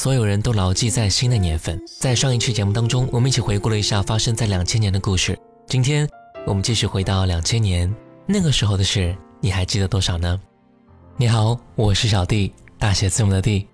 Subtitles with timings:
[0.00, 5.38] 所有人都牢记在心的年份，在上一期节目当中，我们一起回顾了一下发生在两千年的故事。
[5.66, 6.08] 今天，
[6.46, 7.94] 我们继续回到两千年
[8.26, 10.40] 那个时候的事，你还记得多少呢？
[11.18, 13.68] 你好，我是小弟，大写字母的 D。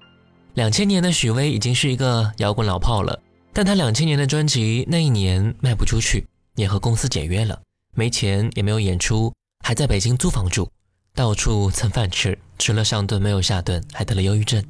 [0.54, 3.16] 两千年的许巍已经是一个摇滚老炮了，
[3.52, 6.26] 但他两千年的专辑那一年卖不出去，
[6.56, 7.56] 也和公司解约了，
[7.94, 9.32] 没钱也没有演出，
[9.64, 10.68] 还在北京租房住，
[11.14, 14.60] 到处蹭饭吃，吃了上顿没有下顿，还得了忧郁症。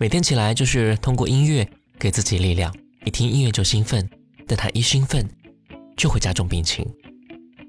[0.00, 1.68] 每天起来就是通过音乐
[1.98, 2.74] 给自己力量，
[3.04, 4.08] 一听音乐就兴奋，
[4.48, 5.22] 但他一兴奋
[5.94, 6.82] 就会加重病情。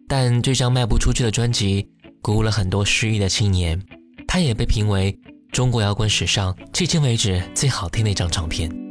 [0.08, 1.86] 但这张卖不出去的专辑
[2.22, 3.78] 鼓舞了很多失意的青年，
[4.30, 5.14] 他也被评为
[5.52, 8.91] 中国摇滚史上迄今为止最好听的一张唱片。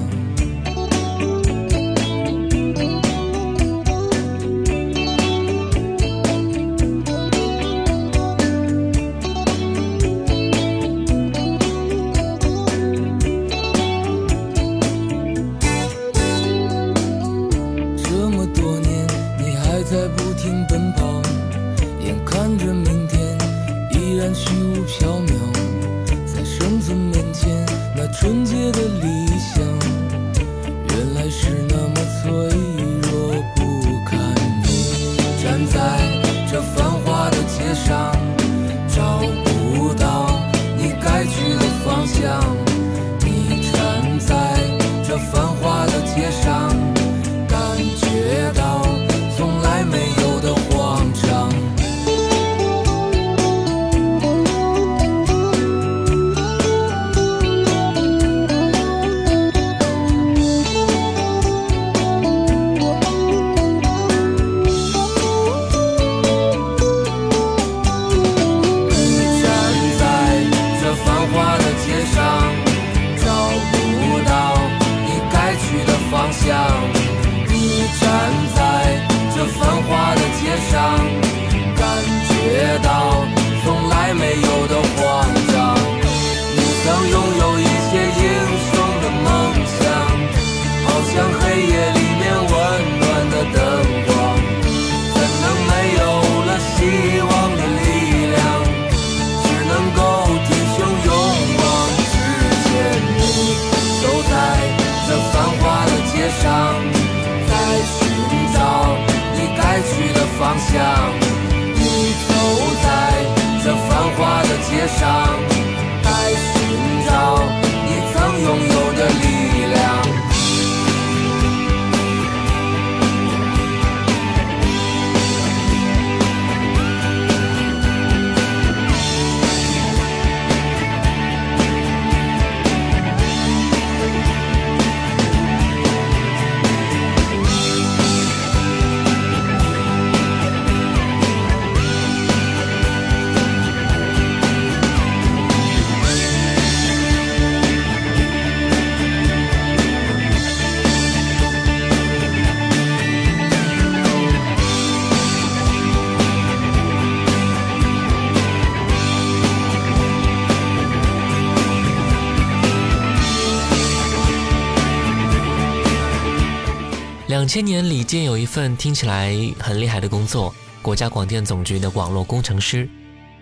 [167.41, 172.87] 两千年，李健有一份听起来很厉害的工作，国家广电总局的网络工程师，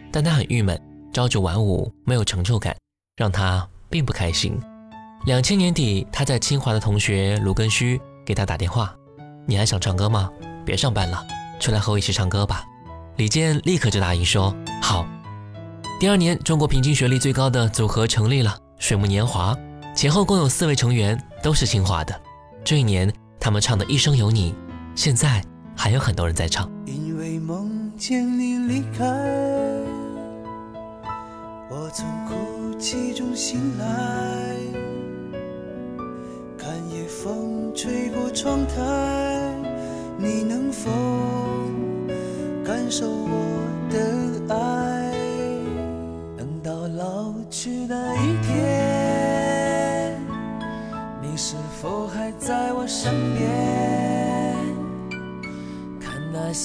[0.10, 0.82] 但他很郁闷，
[1.12, 2.74] 朝九晚五，没有成就感，
[3.18, 4.58] 让他并不开心。
[5.26, 8.96] 两千年底，他在清华的同学卢根须给他打电话
[9.46, 10.30] ：“你还想唱歌吗？
[10.66, 11.22] 别上班了，
[11.60, 12.64] 出来和我一起唱歌吧。”
[13.18, 15.06] 李健立刻就答应说：“好。”
[16.00, 19.54] 第二年，中国平均学历最高的组合成立了，水木年华，
[19.94, 22.16] 前后共有四位成员都是清华的。
[22.64, 23.12] 这一年。
[23.40, 24.54] 他们唱的一生有你
[24.96, 25.42] 现在
[25.76, 29.06] 还有很多人在唱因为梦见你离开
[31.72, 33.86] 我从哭泣中醒来
[36.58, 39.56] 看夜风吹过窗台
[40.18, 40.92] 你能否
[42.66, 43.39] 感受我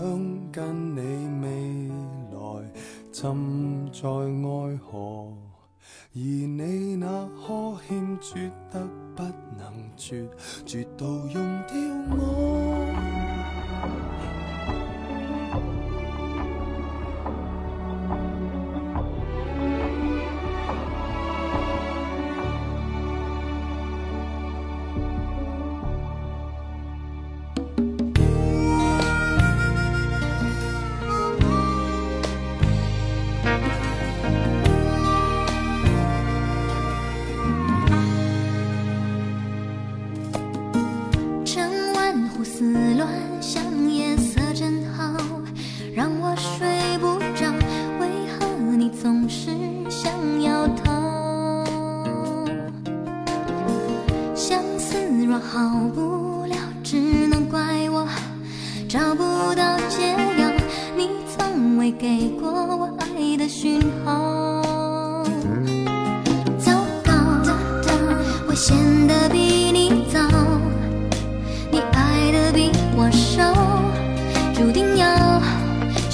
[0.52, 1.94] 跟你未
[2.36, 2.70] 来
[3.12, 5.32] 浸在爱河。
[6.14, 8.80] 而你那呵欠，绝得
[9.14, 9.22] 不
[9.58, 10.26] 能绝，
[10.64, 11.74] 绝到用掉
[12.16, 13.25] 我。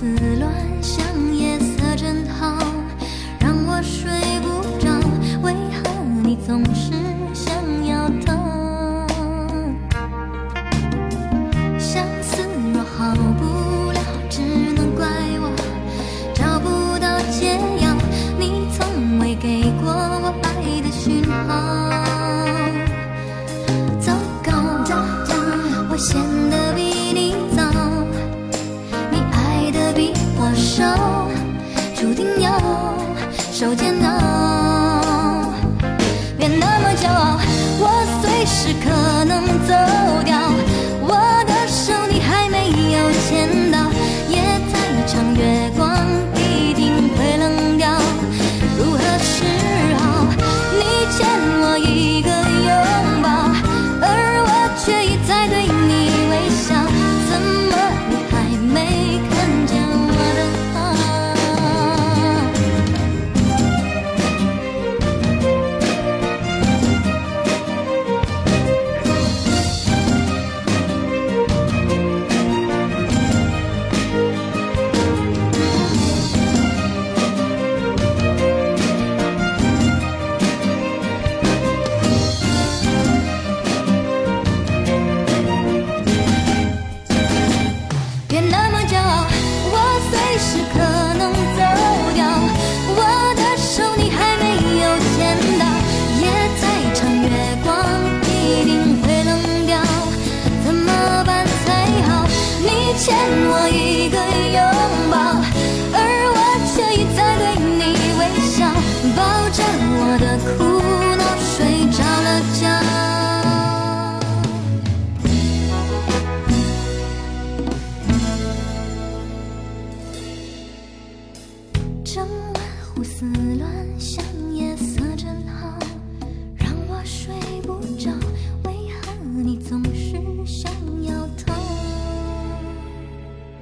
[0.00, 0.99] 胡思乱想。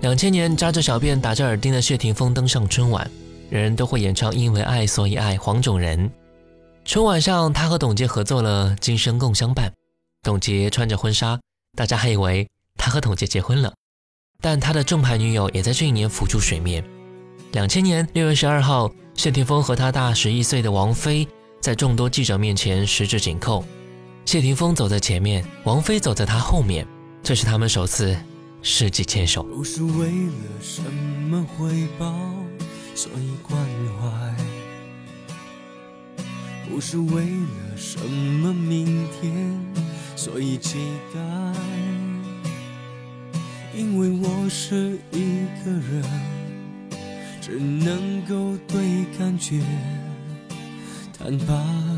[0.08, 3.08] 两千年，扎着小辫、打着耳钉的谢霆锋登上春晚，
[3.50, 5.34] 人人都会演唱《因为爱所以爱》。
[5.38, 6.10] 黄种人，
[6.86, 9.68] 春晚上，他和董洁合作了《今生共相伴》。
[10.22, 11.38] 董洁穿着婚纱，
[11.76, 13.70] 大家还以为他和董洁结婚了。
[14.40, 16.82] 但他的正牌女友也在这一年浮出水面。
[17.52, 21.28] 两千年六月十二号，谢霆锋和他大十一岁的王菲
[21.60, 23.62] 在众多记者面前十指紧扣，
[24.24, 26.86] 谢霆锋走在前面，王菲走在他后面，
[27.22, 28.16] 这是他们首次。
[28.60, 32.12] 世界牵手不是为了什么回报
[32.94, 33.58] 所以关
[34.00, 34.36] 怀
[36.68, 39.66] 不是为了什么明天
[40.16, 40.78] 所以期
[41.14, 41.20] 待
[43.76, 46.04] 因为我是一个人
[47.40, 49.60] 只能够对感觉
[51.16, 51.97] 坦白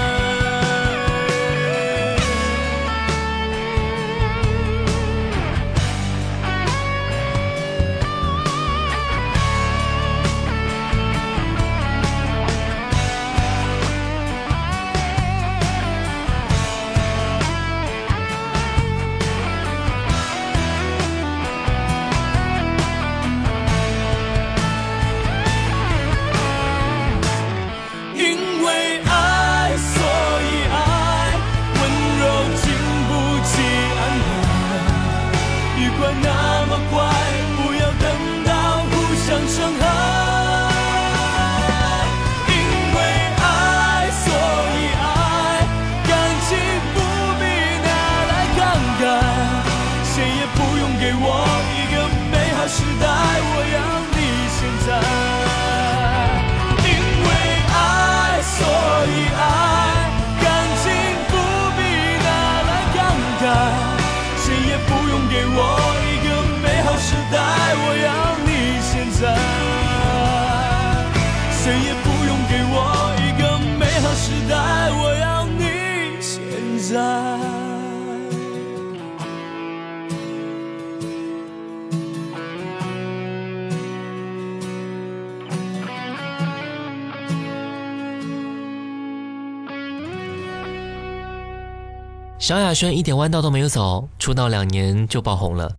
[92.51, 95.73] 萧亚轩一点弯道都没有走，出道两年就爆红了，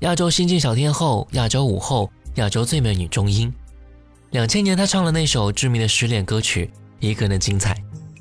[0.00, 3.50] 亚洲新晋小天后，亚洲舞后，亚洲最美女中音。
[4.32, 7.72] 两千年，她唱了那首知名的失恋歌曲《一个人的精彩》，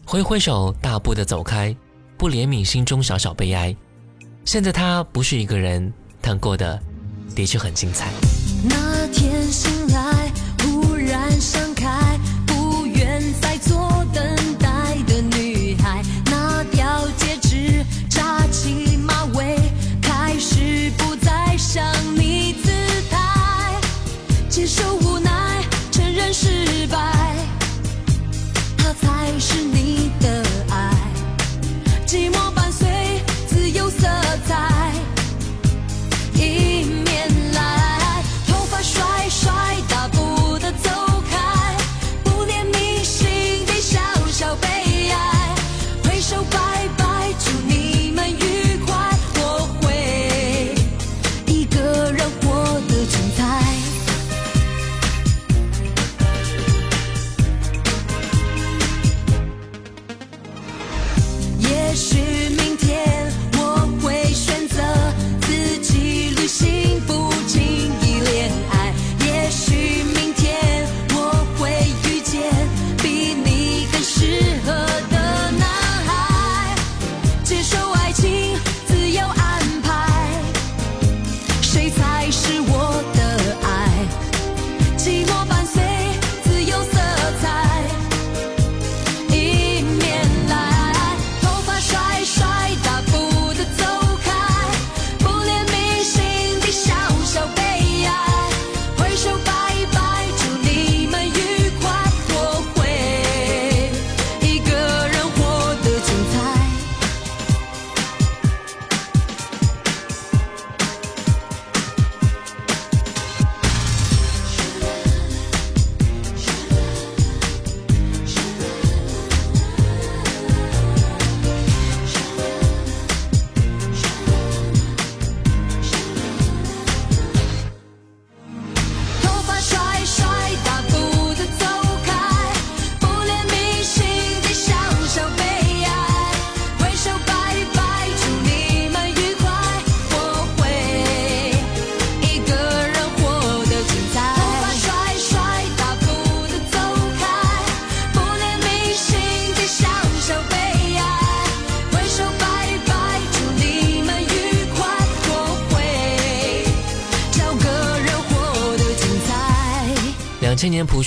[0.05, 1.75] 挥挥手，大步的走开，
[2.17, 3.75] 不怜悯心中小小悲哀。
[4.45, 5.91] 现在她不是一个人，
[6.21, 6.79] 但过得
[7.35, 8.09] 的确很精彩。
[8.69, 9.36] 那天。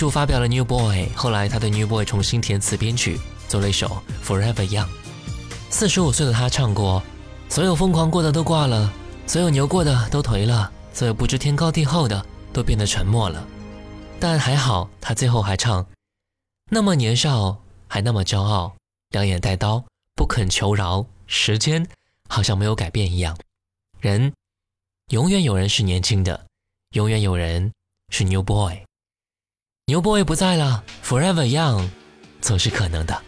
[0.00, 4.86] 主发表了《New Boy》，后来他对《New Boy》重新填词编曲，做了一首《Forever Young》。
[5.68, 7.02] 四十五岁的他唱过
[7.50, 8.90] ：“所有疯狂过的都挂了，
[9.26, 13.46] 所有牛过的都颓了，所有不知天高地厚的都变得沉默了。”
[14.18, 15.86] 但还好，他最后还唱
[16.72, 18.72] ：“那么年少，还那么骄傲，
[19.10, 19.84] 两眼带刀，
[20.16, 21.04] 不肯求饶。
[21.26, 21.86] 时间
[22.26, 23.36] 好像没有改变一样，
[24.00, 24.32] 人
[25.10, 26.46] 永远有人是年轻的，
[26.94, 27.70] 永远有人
[28.08, 28.78] 是 New Boy。”
[29.90, 31.82] 牛 boy 不在了，forever young，
[32.40, 33.22] 总是可能的。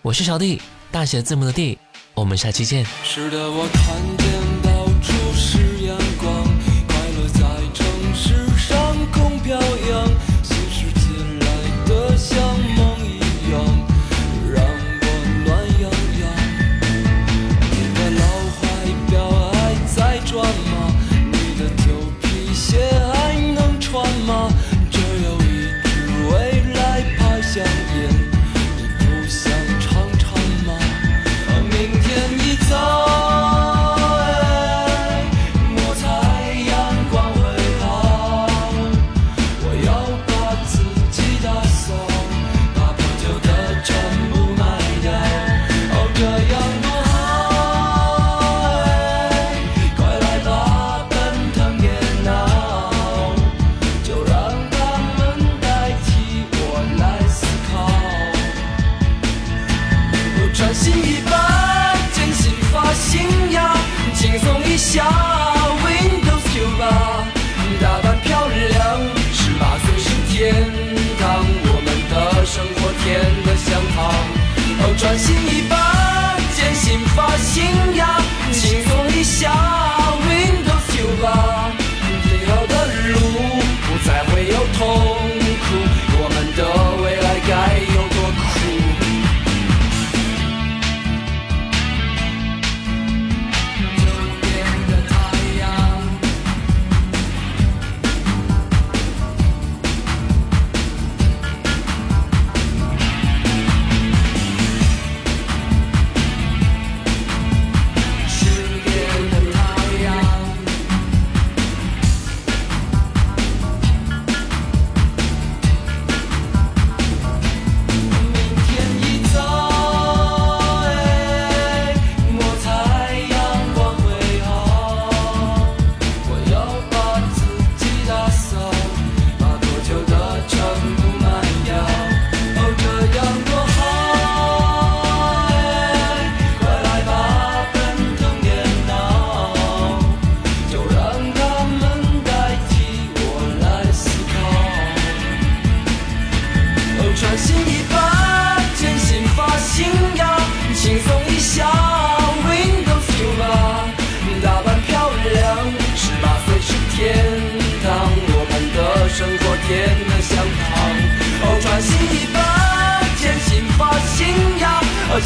[0.00, 0.58] 我是小 D，
[0.90, 1.78] 大写字母的 D。
[2.14, 2.86] 我们下期见。
[3.04, 4.39] 是的，我看见。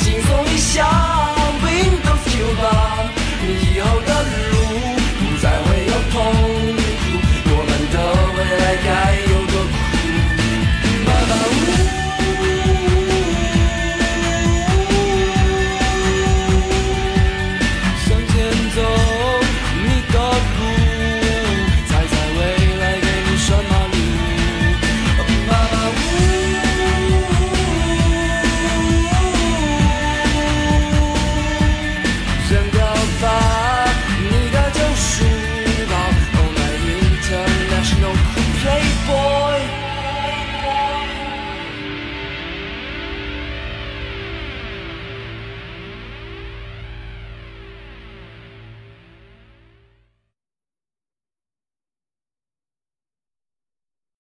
[0.04, 1.13] 轻松一笑。